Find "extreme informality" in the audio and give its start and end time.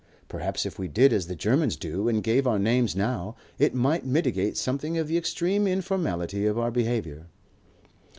5.15-6.47